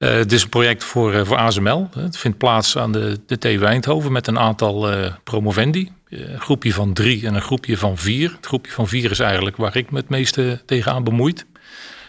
[0.00, 1.88] Uh, het is een project voor, uh, voor ASML.
[1.98, 5.92] Het vindt plaats aan de, de TU met een aantal uh, promovendi.
[6.08, 8.32] Een groepje van drie en een groepje van vier.
[8.36, 11.46] Het groepje van vier is eigenlijk waar ik me het meeste tegenaan bemoeid.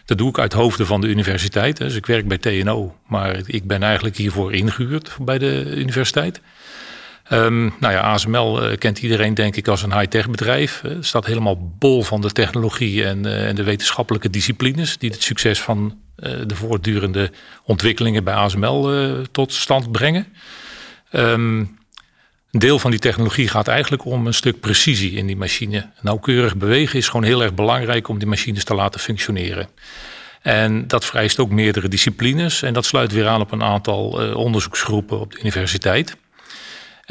[0.05, 1.77] Dat doe ik uit hoofden van de universiteit.
[1.77, 6.41] Dus ik werk bij TNO, maar ik ben eigenlijk hiervoor ingehuurd bij de universiteit.
[7.33, 10.81] Um, nou ja, ASML kent iedereen denk ik als een high-tech bedrijf.
[10.81, 15.61] Het staat helemaal bol van de technologie en, en de wetenschappelijke disciplines die het succes
[15.61, 15.97] van
[16.45, 17.31] de voortdurende
[17.63, 18.91] ontwikkelingen bij ASML
[19.31, 20.27] tot stand brengen.
[21.11, 21.79] Um,
[22.51, 25.89] een deel van die technologie gaat eigenlijk om een stuk precisie in die machine.
[26.01, 29.67] Nauwkeurig bewegen is gewoon heel erg belangrijk om die machines te laten functioneren.
[30.41, 32.61] En dat vereist ook meerdere disciplines.
[32.61, 36.17] En dat sluit weer aan op een aantal onderzoeksgroepen op de universiteit.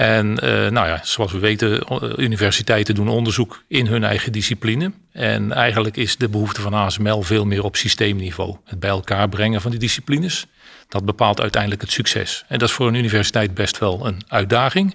[0.01, 1.85] En uh, nou ja, zoals we weten,
[2.21, 4.93] universiteiten doen onderzoek in hun eigen discipline.
[5.13, 8.57] En eigenlijk is de behoefte van ASML veel meer op systeemniveau.
[8.65, 10.47] Het bij elkaar brengen van die disciplines.
[10.89, 12.45] Dat bepaalt uiteindelijk het succes.
[12.49, 14.95] En dat is voor een universiteit best wel een uitdaging.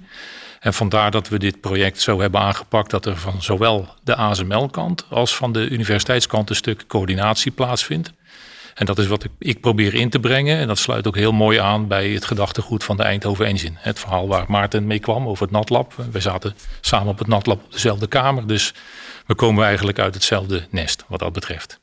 [0.59, 5.05] En vandaar dat we dit project zo hebben aangepakt dat er van zowel de ASML-kant
[5.09, 8.13] als van de universiteitskant een stuk coördinatie plaatsvindt.
[8.75, 10.57] En dat is wat ik, ik, probeer in te brengen.
[10.57, 13.75] En dat sluit ook heel mooi aan bij het gedachtegoed van de Eindhoven Engine.
[13.77, 15.93] Het verhaal waar Maarten mee kwam over het NatLab.
[16.11, 18.47] We zaten samen op het NatLab op dezelfde kamer.
[18.47, 18.73] Dus
[19.25, 21.79] we komen eigenlijk uit hetzelfde nest wat dat betreft.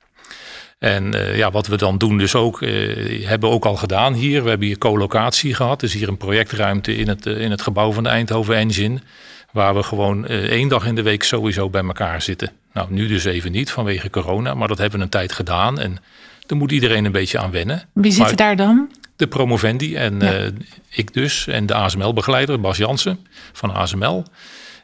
[0.79, 4.43] En uh, ja, wat we dan doen dus ook, uh, hebben ook al gedaan hier.
[4.43, 5.81] We hebben hier co-locatie gehad.
[5.81, 9.01] Dus hier een projectruimte in het, uh, in het gebouw van de Eindhoven Engine.
[9.53, 12.53] Waar we gewoon één dag in de week sowieso bij elkaar zitten.
[12.73, 14.55] Nou, nu dus even niet vanwege corona.
[14.55, 15.79] Maar dat hebben we een tijd gedaan.
[15.79, 15.99] En
[16.53, 17.89] daar moet iedereen een beetje aan wennen.
[17.93, 18.91] Wie zit daar dan?
[19.17, 20.51] De promovendi en ja.
[20.91, 21.47] ik dus.
[21.47, 24.25] En de ASML-begeleider Bas Jansen van ASML.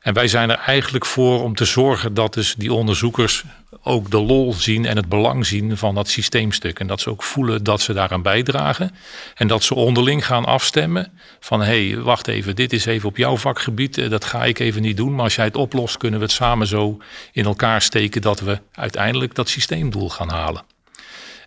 [0.01, 3.45] En wij zijn er eigenlijk voor om te zorgen dat dus die onderzoekers
[3.83, 6.81] ook de lol zien en het belang zien van dat systeemstuk.
[6.81, 8.91] En dat ze ook voelen dat ze daaraan bijdragen.
[9.35, 13.17] En dat ze onderling gaan afstemmen van hé, hey, wacht even, dit is even op
[13.17, 13.99] jouw vakgebied.
[13.99, 15.15] Eh, dat ga ik even niet doen.
[15.15, 16.99] Maar als jij het oplost, kunnen we het samen zo
[17.33, 20.63] in elkaar steken dat we uiteindelijk dat systeemdoel gaan halen.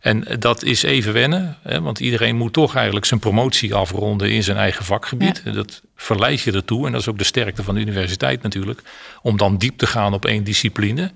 [0.02, 4.44] En dat is even wennen, hè, want iedereen moet toch eigenlijk zijn promotie afronden in
[4.44, 5.42] zijn eigen vakgebied.
[5.46, 5.52] Ja.
[5.52, 8.82] Dat verleid je ertoe, en dat is ook de sterkte van de universiteit natuurlijk,
[9.22, 11.12] om dan diep te gaan op één discipline.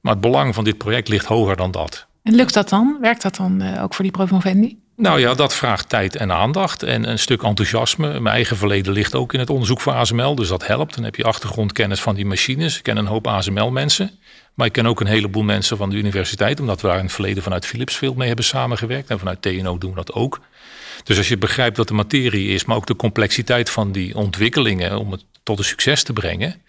[0.00, 2.06] Maar het belang van dit project ligt hoger dan dat.
[2.22, 2.98] En lukt dat dan?
[3.00, 4.78] Werkt dat dan uh, ook voor die promovendi?
[4.96, 8.20] Nou ja, dat vraagt tijd en aandacht en een stuk enthousiasme.
[8.20, 10.94] Mijn eigen verleden ligt ook in het onderzoek voor ASML, dus dat helpt.
[10.94, 12.76] Dan heb je achtergrondkennis van die machines.
[12.76, 14.10] Ik ken een hoop ASML-mensen.
[14.54, 17.12] Maar ik ken ook een heleboel mensen van de universiteit, omdat we daar in het
[17.12, 19.10] verleden vanuit Philips veel mee hebben samengewerkt.
[19.10, 20.40] En vanuit TNO doen we dat ook.
[21.04, 24.98] Dus als je begrijpt wat de materie is, maar ook de complexiteit van die ontwikkelingen
[24.98, 26.62] om het tot een succes te brengen.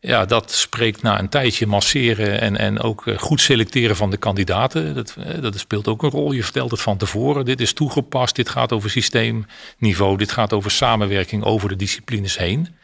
[0.00, 4.16] Ja, dat spreekt na een tijdje masseren en, en ook eh, goed selecteren van de
[4.16, 4.94] kandidaten.
[4.94, 6.32] Dat, eh, dat speelt ook een rol.
[6.32, 7.44] Je vertelt het van tevoren.
[7.44, 12.76] Dit is toegepast, dit gaat over systeemniveau, dit gaat over samenwerking over de disciplines heen.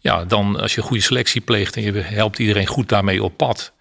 [0.00, 3.72] Ja, dan als je goede selectie pleegt en je helpt iedereen goed daarmee op pad.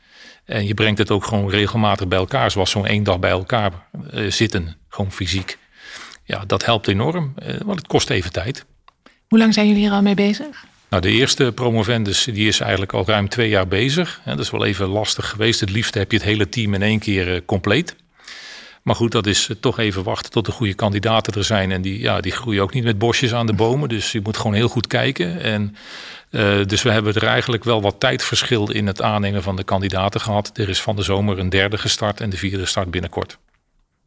[0.45, 3.71] En je brengt het ook gewoon regelmatig bij elkaar, zoals zo'n één dag bij elkaar
[4.13, 5.57] uh, zitten, gewoon fysiek.
[6.23, 7.33] Ja, dat helpt enorm,
[7.65, 8.65] want het kost even tijd.
[9.27, 10.65] Hoe lang zijn jullie hier al mee bezig?
[10.91, 14.21] Nou, de eerste promovendus die is eigenlijk al ruim twee jaar bezig.
[14.25, 15.59] Dat is wel even lastig geweest.
[15.59, 17.95] Het liefst heb je het hele team in één keer eh, compleet.
[18.81, 21.71] Maar goed, dat is toch even wachten tot de goede kandidaten er zijn.
[21.71, 23.89] En die, ja, die groeien ook niet met bosjes aan de bomen.
[23.89, 25.41] Dus je moet gewoon heel goed kijken.
[25.41, 25.75] En,
[26.31, 30.21] uh, dus we hebben er eigenlijk wel wat tijdverschil in het aannemen van de kandidaten
[30.21, 30.51] gehad.
[30.53, 33.37] Er is van de zomer een derde gestart en de vierde start binnenkort.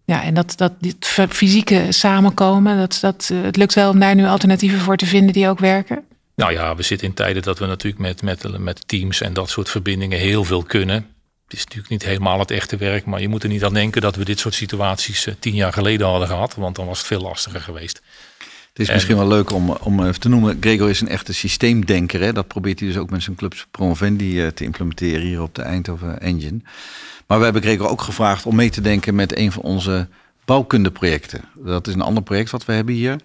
[0.04, 4.14] Ja, en dat, dat dit fysieke samenkomen, dat, dat, eh, het lukt wel om daar
[4.14, 6.04] nu alternatieven voor te vinden die ook werken?
[6.34, 9.50] Nou ja, we zitten in tijden dat we natuurlijk met, met, met teams en dat
[9.50, 10.96] soort verbindingen heel veel kunnen.
[11.44, 14.00] Het is natuurlijk niet helemaal het echte werk, maar je moet er niet aan denken
[14.00, 17.06] dat we dit soort situaties eh, tien jaar geleden hadden gehad, want dan was het
[17.06, 18.02] veel lastiger geweest.
[18.74, 20.56] Het is misschien wel leuk om, om even te noemen.
[20.60, 22.20] Gregor is een echte systeemdenker.
[22.20, 22.32] Hè?
[22.32, 25.62] Dat probeert hij dus ook met zijn clubs Promovendi eh, te implementeren hier op de
[25.62, 26.60] Eindhoven Engine.
[27.26, 30.08] Maar we hebben Gregor ook gevraagd om mee te denken met een van onze
[30.44, 31.44] bouwkundeprojecten.
[31.54, 33.16] Dat is een ander project wat we hebben hier.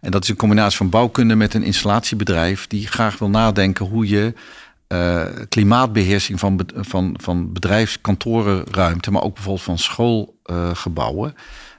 [0.00, 4.08] En dat is een combinatie van bouwkunde met een installatiebedrijf die graag wil nadenken hoe
[4.08, 4.34] je
[4.88, 11.34] uh, klimaatbeheersing van, van, van bedrijfskantorenruimte, maar ook bijvoorbeeld van schoolgebouwen,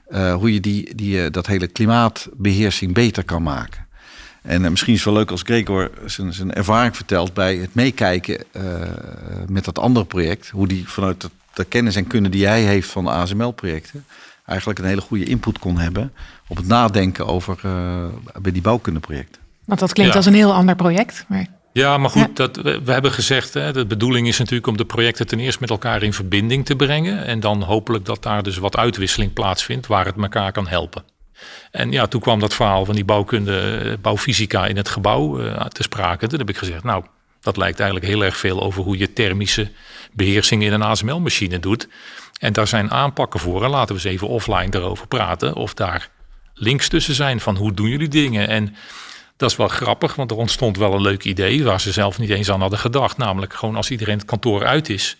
[0.08, 3.88] uh, hoe je die, die, uh, dat hele klimaatbeheersing beter kan maken.
[4.42, 8.44] En misschien is het wel leuk als Gregor zijn, zijn ervaring vertelt bij het meekijken
[9.46, 12.90] met dat andere project, hoe die vanuit de, de kennis en kunde die hij heeft
[12.90, 14.04] van de ASML-projecten,
[14.50, 16.12] eigenlijk een hele goede input kon hebben
[16.48, 18.04] op het nadenken over uh,
[18.40, 19.40] bij die bouwkundeprojecten.
[19.64, 21.24] Want dat klinkt als een heel ander project.
[21.28, 21.46] Maar...
[21.72, 24.84] Ja, maar goed, Dat, we, we, hebben gezegd, hè, de bedoeling is natuurlijk om de
[24.84, 27.24] projecten ten eerste met elkaar in verbinding te brengen.
[27.24, 31.02] En dan hopelijk dat daar dus wat uitwisseling plaatsvindt waar het elkaar kan helpen.
[31.70, 35.64] En ja, toen kwam dat verhaal van die bouwkunde, eh, bouwfysica in het gebouw uh,
[35.64, 36.26] te sprake.
[36.26, 37.04] Toen heb ik gezegd, nou,
[37.40, 39.70] dat lijkt eigenlijk heel erg veel over hoe je thermische
[40.12, 41.88] beheersing in een ASML-machine doet.
[42.40, 43.64] En daar zijn aanpakken voor.
[43.64, 45.54] En laten we eens even offline erover praten.
[45.54, 46.08] Of daar
[46.54, 48.48] links tussen zijn van hoe doen jullie dingen.
[48.48, 48.76] En
[49.36, 52.30] dat is wel grappig, want er ontstond wel een leuk idee waar ze zelf niet
[52.30, 53.16] eens aan hadden gedacht.
[53.16, 55.16] Namelijk gewoon als iedereen het kantoor uit is.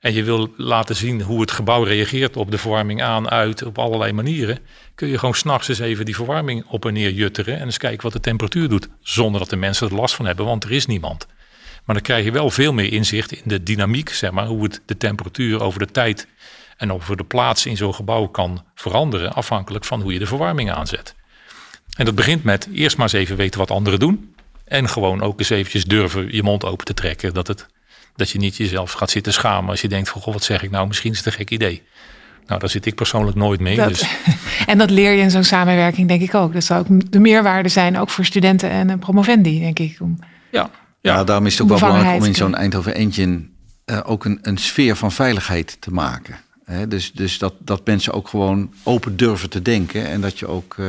[0.00, 3.78] En je wil laten zien hoe het gebouw reageert op de verwarming aan, uit, op
[3.78, 4.58] allerlei manieren.
[4.94, 7.58] Kun je gewoon s'nachts eens even die verwarming op en neer jutteren.
[7.58, 8.88] En eens kijken wat de temperatuur doet.
[9.00, 11.26] Zonder dat de mensen er last van hebben, want er is niemand.
[11.88, 14.80] Maar dan krijg je wel veel meer inzicht in de dynamiek, zeg maar, hoe het
[14.86, 16.26] de temperatuur over de tijd
[16.76, 20.70] en over de plaats in zo'n gebouw kan veranderen, afhankelijk van hoe je de verwarming
[20.70, 21.14] aanzet.
[21.96, 24.34] En dat begint met eerst maar eens even weten wat anderen doen.
[24.64, 27.34] En gewoon ook eens eventjes durven je mond open te trekken.
[27.34, 27.66] Dat, het,
[28.16, 30.70] dat je niet jezelf gaat zitten schamen als je denkt van, goh, wat zeg ik
[30.70, 31.82] nou, misschien is het een gek idee.
[32.46, 33.76] Nou, daar zit ik persoonlijk nooit mee.
[33.76, 34.04] Dat, dus.
[34.66, 36.52] En dat leer je in zo'n samenwerking, denk ik ook.
[36.52, 39.96] Dat zou ook de meerwaarde zijn, ook voor studenten en promovendi, denk ik.
[40.00, 40.18] Om...
[40.50, 40.70] Ja,
[41.08, 43.40] ja, daarom is het ook wel belangrijk om in zo'n Eindhoven Engine
[43.84, 46.36] uh, ook een, een sfeer van veiligheid te maken.
[46.64, 50.46] He, dus dus dat, dat mensen ook gewoon open durven te denken en dat je
[50.46, 50.88] ook uh,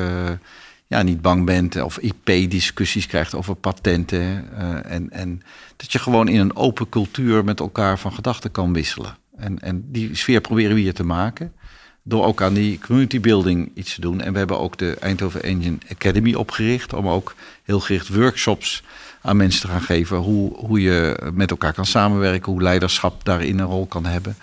[0.87, 4.47] ja, niet bang bent of IP-discussies krijgt over patenten.
[4.53, 5.41] Uh, en, en
[5.75, 9.17] dat je gewoon in een open cultuur met elkaar van gedachten kan wisselen.
[9.37, 11.53] En, en die sfeer proberen we hier te maken.
[12.03, 14.21] Door ook aan die community building iets te doen.
[14.21, 16.93] En we hebben ook de Eindhoven Engine Academy opgericht.
[16.93, 18.83] Om ook heel gericht workshops
[19.21, 20.17] aan mensen te gaan geven.
[20.17, 24.35] Hoe, hoe je met elkaar kan samenwerken, hoe leiderschap daarin een rol kan hebben.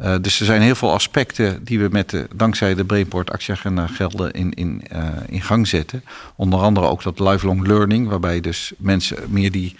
[0.00, 3.86] Uh, dus er zijn heel veel aspecten die we met de, dankzij de Brainport actieagenda
[3.86, 6.04] gelden in, in, uh, in gang zetten.
[6.36, 9.76] Onder andere ook dat lifelong learning, waarbij dus mensen meer die,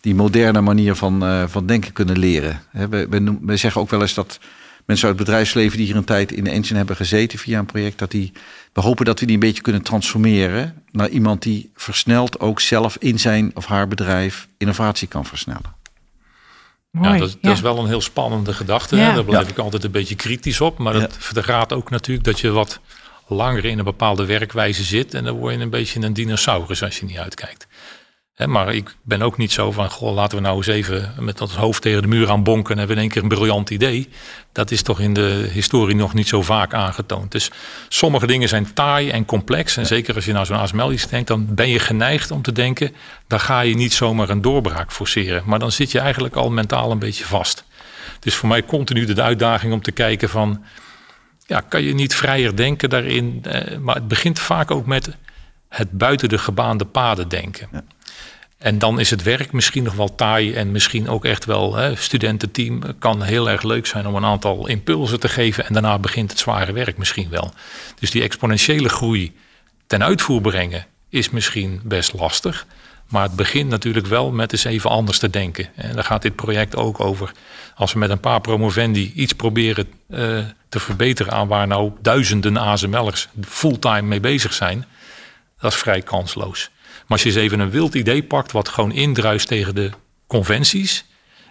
[0.00, 2.62] die moderne manier van, uh, van denken kunnen leren.
[2.70, 4.38] we, we zeggen ook wel eens dat
[4.86, 7.66] mensen uit het bedrijfsleven die hier een tijd in de engine hebben gezeten via een
[7.66, 8.32] project, dat die,
[8.72, 12.96] we hopen dat we die een beetje kunnen transformeren naar iemand die versneld ook zelf
[12.96, 15.78] in zijn of haar bedrijf innovatie kan versnellen.
[16.90, 18.96] Mooi, ja, dat, dat is wel een heel spannende gedachte.
[18.96, 19.14] Ja.
[19.14, 20.78] Daar blijf ik altijd een beetje kritisch op.
[20.78, 22.80] Maar het gaat ook natuurlijk dat je wat
[23.26, 25.14] langer in een bepaalde werkwijze zit.
[25.14, 27.66] En dan word je een beetje een dinosaurus als je niet uitkijkt
[28.46, 31.54] maar ik ben ook niet zo van, goh, laten we nou eens even met ons
[31.54, 34.08] hoofd tegen de muur aan bonken en hebben in één keer een briljant idee.
[34.52, 37.32] Dat is toch in de historie nog niet zo vaak aangetoond.
[37.32, 37.50] Dus
[37.88, 39.76] sommige dingen zijn taai en complex.
[39.76, 42.52] En zeker als je nou zo'n ASML iets denkt, dan ben je geneigd om te
[42.52, 42.94] denken,
[43.26, 45.42] daar ga je niet zomaar een doorbraak forceren.
[45.46, 47.64] Maar dan zit je eigenlijk al mentaal een beetje vast.
[48.20, 50.64] Dus voor mij continu de uitdaging om te kijken van,
[51.46, 53.40] ja, kan je niet vrijer denken daarin?
[53.42, 55.16] Eh, maar het begint vaak ook met
[55.68, 57.68] het buiten de gebaande paden denken.
[57.72, 57.82] Ja.
[58.60, 61.96] En dan is het werk misschien nog wel taai en misschien ook echt wel hè,
[61.96, 66.30] studententeam kan heel erg leuk zijn om een aantal impulsen te geven en daarna begint
[66.30, 67.52] het zware werk misschien wel.
[67.98, 69.32] Dus die exponentiële groei
[69.86, 72.66] ten uitvoer brengen is misschien best lastig.
[73.08, 75.68] Maar het begint natuurlijk wel met eens even anders te denken.
[75.74, 77.32] En daar gaat dit project ook over.
[77.74, 82.56] Als we met een paar promovendi iets proberen uh, te verbeteren aan waar nou duizenden
[82.56, 84.84] ASML'ers fulltime mee bezig zijn,
[85.60, 86.70] dat is vrij kansloos.
[87.10, 89.90] Maar als je eens even een wild idee pakt wat gewoon indruist tegen de
[90.26, 91.04] conventies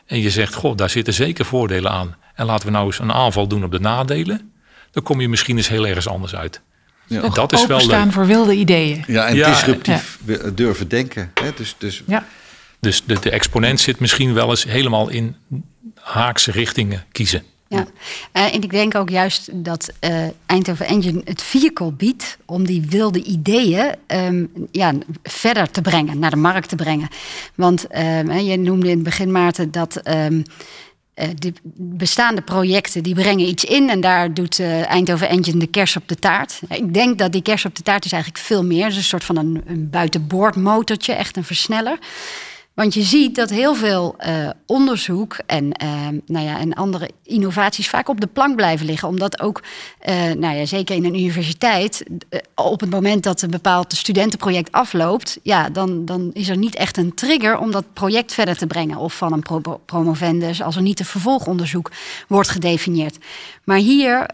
[0.06, 2.16] en je zegt, goh, daar zitten zeker voordelen aan.
[2.36, 4.52] En laten we nou eens een aanval doen op de nadelen,
[4.92, 6.62] dan kom je misschien eens heel ergens anders uit.
[7.08, 7.22] Ja.
[7.22, 8.12] En dat is wel leuk.
[8.12, 9.04] voor wilde ideeën.
[9.08, 10.20] Ja, en disruptief
[10.54, 11.32] durven denken.
[11.42, 11.50] Hè?
[11.56, 12.04] Dus, dus...
[12.08, 12.26] Ja.
[12.80, 15.36] dus de, de exponent zit misschien wel eens helemaal in
[15.96, 17.44] haakse richtingen kiezen.
[17.70, 17.86] Ja,
[18.34, 22.86] uh, en ik denk ook juist dat uh, Eindhoven Engine het vehicle biedt om die
[22.90, 27.08] wilde ideeën um, ja, verder te brengen, naar de markt te brengen.
[27.56, 30.44] Want um, je noemde in het begin, Maarten, dat um,
[31.16, 35.96] uh, de bestaande projecten die brengen iets in en daar doet Eindhoven Engine de kers
[35.96, 36.62] op de taart.
[36.70, 38.84] Ik denk dat die kers op de taart is eigenlijk veel meer.
[38.84, 41.98] Het is een soort van een, een buitenboordmotortje, echt een versneller.
[42.80, 47.90] Want je ziet dat heel veel uh, onderzoek en, uh, nou ja, en andere innovaties
[47.90, 49.08] vaak op de plank blijven liggen.
[49.08, 49.64] Omdat ook,
[50.10, 52.04] uh, nou ja, zeker in een universiteit,
[52.56, 56.98] op het moment dat een bepaald studentenproject afloopt, ja, dan, dan is er niet echt
[56.98, 58.98] een trigger om dat project verder te brengen.
[58.98, 61.92] Of van een pro promovendus, als er niet een vervolgonderzoek
[62.28, 63.18] wordt gedefinieerd.
[63.64, 64.30] Maar hier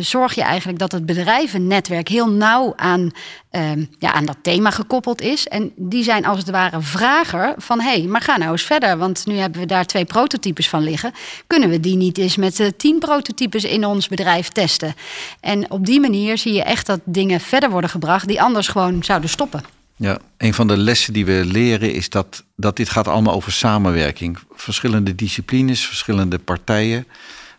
[0.00, 3.12] zorg je eigenlijk dat het bedrijvennetwerk heel nauw aan
[3.52, 5.48] Ehm, ja, aan dat thema gekoppeld is.
[5.48, 7.80] En die zijn als het ware vrager van...
[7.82, 11.12] hey, maar ga nou eens verder, want nu hebben we daar twee prototypes van liggen.
[11.46, 14.94] Kunnen we die niet eens met uh, tien prototypes in ons bedrijf testen?
[15.40, 18.28] En op die manier zie je echt dat dingen verder worden gebracht...
[18.28, 19.64] die anders gewoon zouden stoppen.
[19.96, 23.52] Ja, een van de lessen die we leren is dat, dat dit gaat allemaal over
[23.52, 24.38] samenwerking.
[24.52, 27.06] Verschillende disciplines, verschillende partijen...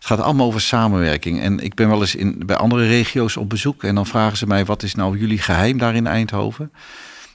[0.03, 1.41] Het gaat allemaal over samenwerking.
[1.41, 3.83] En ik ben wel eens in, bij andere regio's op bezoek.
[3.83, 6.71] En dan vragen ze mij: wat is nou jullie geheim daar in Eindhoven?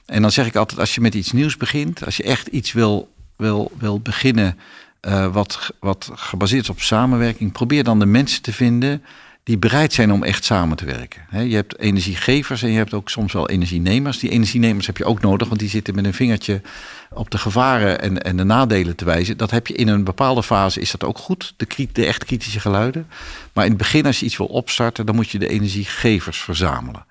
[0.09, 2.71] En dan zeg ik altijd: als je met iets nieuws begint, als je echt iets
[2.71, 4.57] wil, wil, wil beginnen.
[5.07, 9.03] Uh, wat, wat gebaseerd is op samenwerking, probeer dan de mensen te vinden
[9.49, 11.49] die bereid zijn om echt samen te werken.
[11.49, 14.19] je hebt energiegevers en je hebt ook soms wel energienemers.
[14.19, 16.61] Die energienemers heb je ook nodig, want die zitten met een vingertje
[17.13, 19.37] op de gevaren en, en de nadelen te wijzen.
[19.37, 22.59] Dat heb je in een bepaalde fase, is dat ook goed, de, de echt kritische
[22.59, 23.07] geluiden.
[23.53, 27.05] Maar in het begin, als je iets wil opstarten, dan moet je de energiegevers verzamelen.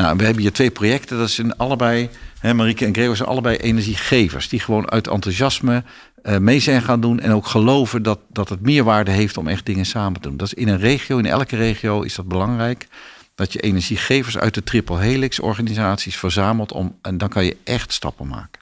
[0.00, 1.18] Nou, we hebben hier twee projecten.
[1.18, 2.08] Dat zijn allebei,
[2.38, 4.48] hè, en Gregor zijn allebei energiegevers.
[4.48, 5.84] Die gewoon uit enthousiasme
[6.22, 7.20] uh, mee zijn gaan doen.
[7.20, 10.36] En ook geloven dat, dat het meerwaarde heeft om echt dingen samen te doen.
[10.36, 12.88] Dat is in een regio, in elke regio is dat belangrijk.
[13.34, 16.72] Dat je energiegevers uit de triple helix organisaties verzamelt.
[16.72, 18.60] Om, en dan kan je echt stappen maken.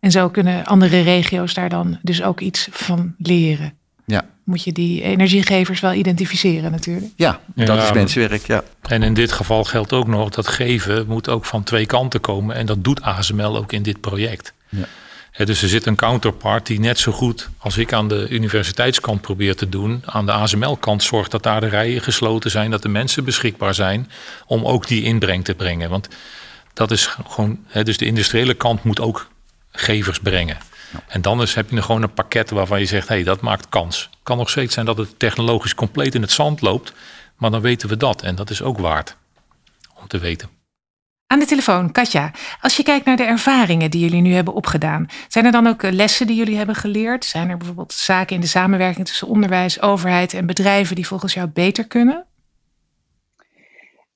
[0.00, 3.78] En zo kunnen andere regio's daar dan dus ook iets van leren.
[4.04, 4.24] Ja.
[4.44, 7.12] Moet je die energiegevers wel identificeren natuurlijk.
[7.16, 8.62] Ja, dat is mensenwerk, ja.
[8.82, 12.56] En in dit geval geldt ook nog dat geven moet ook van twee kanten komen.
[12.56, 14.52] En dat doet ASML ook in dit project.
[14.68, 14.86] Ja
[15.36, 19.56] dus er zit een counterpart die net zo goed als ik aan de universiteitskant probeer
[19.56, 23.24] te doen, aan de ASML-kant zorgt dat daar de rijen gesloten zijn, dat de mensen
[23.24, 24.10] beschikbaar zijn
[24.46, 25.90] om ook die inbreng te brengen.
[25.90, 26.08] Want
[26.74, 29.28] dat is gewoon, dus de industriële kant moet ook
[29.72, 30.58] gevers brengen.
[31.08, 33.68] En dan is, heb je gewoon een pakket waarvan je zegt, hé, hey, dat maakt
[33.68, 34.02] kans.
[34.10, 36.92] Het kan nog steeds zijn dat het technologisch compleet in het zand loopt,
[37.36, 38.22] maar dan weten we dat.
[38.22, 39.16] En dat is ook waard
[40.00, 40.48] om te weten.
[41.26, 42.30] Aan de telefoon, Katja.
[42.60, 45.82] Als je kijkt naar de ervaringen die jullie nu hebben opgedaan, zijn er dan ook
[45.82, 47.24] eh, lessen die jullie hebben geleerd?
[47.24, 51.48] Zijn er bijvoorbeeld zaken in de samenwerking tussen onderwijs, overheid en bedrijven die volgens jou
[51.48, 52.26] beter kunnen?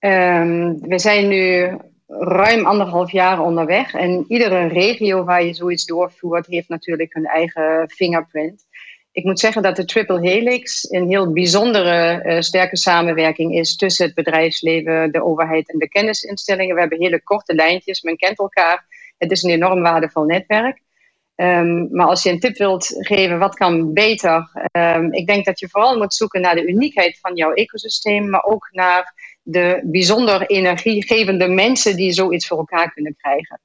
[0.01, 1.77] Um, we zijn nu
[2.09, 7.91] ruim anderhalf jaar onderweg en iedere regio waar je zoiets doorvoert, heeft natuurlijk hun eigen
[7.91, 8.67] fingerprint
[9.19, 14.07] ik moet zeggen dat de Triple Helix een heel bijzondere uh, sterke samenwerking is tussen
[14.07, 16.75] het bedrijfsleven, de overheid en de kennisinstellingen.
[16.75, 18.87] We hebben hele korte lijntjes, men kent elkaar.
[19.17, 20.81] Het is een enorm waardevol netwerk.
[21.37, 24.51] Um, maar als je een tip wilt geven, wat kan beter?
[24.73, 28.45] Um, ik denk dat je vooral moet zoeken naar de uniekheid van jouw ecosysteem, maar
[28.45, 29.13] ook naar
[29.51, 33.61] de bijzonder energiegevende mensen die zoiets voor elkaar kunnen krijgen.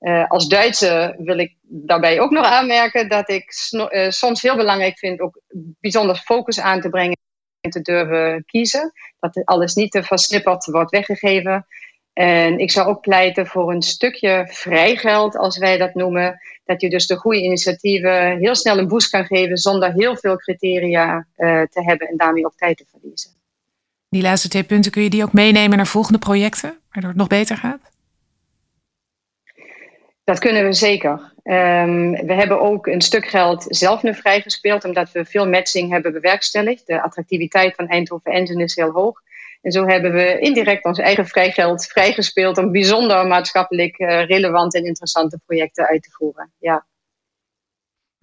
[0.00, 4.98] Uh, als Duitse wil ik daarbij ook nog aanmerken dat ik uh, soms heel belangrijk
[4.98, 5.40] vind ook
[5.80, 7.16] bijzonder focus aan te brengen
[7.60, 8.92] en te durven kiezen.
[9.20, 11.66] Dat alles niet te versnipperd wordt weggegeven.
[12.12, 16.40] En ik zou ook pleiten voor een stukje vrijgeld, als wij dat noemen.
[16.64, 20.36] Dat je dus de goede initiatieven heel snel een boost kan geven zonder heel veel
[20.36, 23.43] criteria uh, te hebben en daarmee ook tijd te verliezen.
[24.14, 27.28] Die laatste twee punten kun je die ook meenemen naar volgende projecten, waardoor het nog
[27.28, 27.80] beter gaat?
[30.24, 31.32] Dat kunnen we zeker.
[31.42, 36.12] Ehm, we hebben ook een stuk geld zelf nu vrijgespeeld, omdat we veel matching hebben
[36.12, 36.86] bewerkstelligd.
[36.86, 39.20] De attractiviteit van Eindhoven Engine is heel hoog.
[39.62, 44.84] En zo hebben we indirect ons eigen vrijgeld vrijgespeeld om bijzonder maatschappelijk uh, relevante en
[44.84, 46.52] interessante projecten uit te voeren.
[46.58, 46.86] Ja.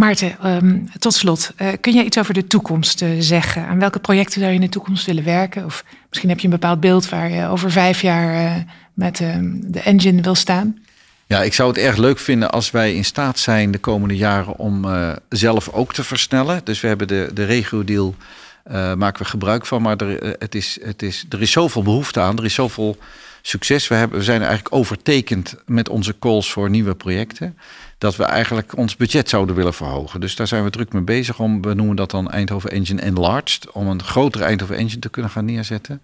[0.01, 3.65] Maarten, um, tot slot, uh, kun jij iets over de toekomst uh, zeggen?
[3.65, 5.65] Aan welke projecten zou je in de toekomst willen werken?
[5.65, 9.79] Of misschien heb je een bepaald beeld waar je over vijf jaar met ehm, de
[9.79, 10.77] engine wil staan?
[11.25, 14.57] Ja, ik zou het erg leuk vinden als wij in staat zijn de komende jaren
[14.57, 14.85] om
[15.29, 16.61] zelf ook te versnellen.
[16.63, 18.15] Dus we hebben de, de regio-deal
[18.95, 19.81] maken we gebruik van.
[19.81, 22.97] Maar er, eh, het is, het is, er is zoveel behoefte aan, er is zoveel
[23.41, 23.87] succes.
[23.87, 27.57] We, hebben, we zijn eigenlijk overtekend met onze calls voor nieuwe projecten.
[27.97, 30.19] Dat we eigenlijk ons budget zouden willen verhogen.
[30.19, 33.71] Dus daar zijn we druk mee bezig om, we noemen dat dan Eindhoven Engine Enlarged.
[33.71, 36.01] Om een grotere Eindhoven Engine te kunnen gaan neerzetten.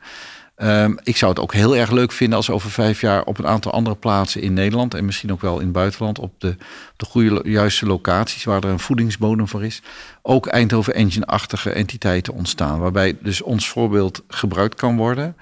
[0.61, 3.47] Um, ik zou het ook heel erg leuk vinden als over vijf jaar op een
[3.47, 6.55] aantal andere plaatsen in Nederland en misschien ook wel in het buitenland op de,
[6.95, 9.81] de goede, juiste locaties waar er een voedingsbodem voor is,
[10.21, 12.79] ook Eindhoven Engine-achtige entiteiten ontstaan.
[12.79, 15.35] Waarbij dus ons voorbeeld gebruikt kan worden.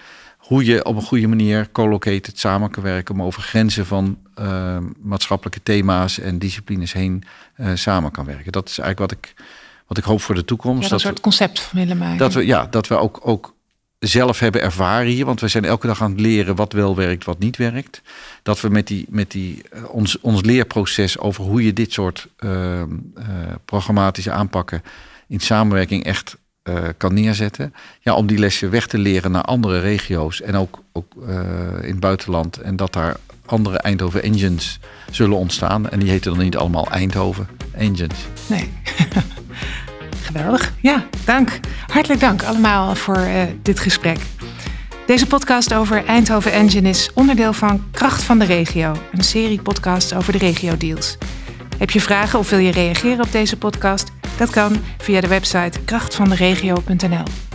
[0.47, 4.77] Hoe je op een goede manier collocated samen kan werken om over grenzen van uh,
[5.01, 7.23] maatschappelijke thema's en disciplines heen
[7.57, 8.51] uh, samen kan werken.
[8.51, 9.33] Dat is eigenlijk wat ik,
[9.87, 10.83] wat ik hoop voor de toekomst.
[10.83, 12.17] Ja, dat, dat een soort concept willen maken.
[12.17, 13.55] Dat we, ja, dat we ook, ook
[13.99, 15.25] zelf hebben ervaren hier.
[15.25, 18.01] Want we zijn elke dag aan het leren wat wel werkt, wat niet werkt.
[18.43, 22.27] Dat we met, die, met die, eh, ons, ons leerproces over hoe je dit soort
[22.39, 22.83] uh,
[23.65, 24.83] programmatische aanpakken
[25.27, 26.37] in samenwerking echt
[26.69, 27.73] uh, kan neerzetten.
[27.99, 31.13] Ja, om die lessen weg te leren naar andere regio's en ook, ook
[31.81, 32.57] in het buitenland.
[32.57, 34.79] En dat daar andere Eindhoven engines
[35.11, 35.89] zullen ontstaan.
[35.89, 38.27] En die heten dan niet allemaal Eindhoven engines.
[38.47, 38.69] Nee.
[40.25, 40.73] Geweldig.
[40.81, 41.59] Ja, dank.
[41.87, 44.17] Hartelijk dank allemaal voor uh, dit gesprek.
[45.05, 50.13] Deze podcast over Eindhoven Engine is onderdeel van Kracht van de Regio, een serie podcasts
[50.13, 51.17] over de regio-deals.
[51.77, 54.11] Heb je vragen of wil je reageren op deze podcast?
[54.37, 57.54] Dat kan via de website krachtvanderegio.nl.